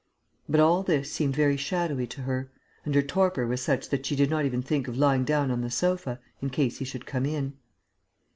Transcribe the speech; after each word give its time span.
But 0.49 0.59
all 0.59 0.81
this 0.81 1.11
seemed 1.11 1.35
very 1.35 1.57
shadowy 1.57 2.07
to 2.07 2.21
her; 2.21 2.49
and 2.83 2.95
her 2.95 3.03
torpor 3.03 3.45
was 3.45 3.61
such 3.61 3.89
that 3.89 4.03
she 4.03 4.15
did 4.15 4.31
not 4.31 4.45
even 4.45 4.63
think 4.63 4.87
of 4.87 4.97
lying 4.97 5.23
down 5.25 5.51
on 5.51 5.61
the 5.61 5.69
sofa, 5.69 6.19
in 6.41 6.49
case 6.49 6.79
he 6.79 6.85
should 6.85 7.05
come 7.05 7.27
in.... 7.27 7.53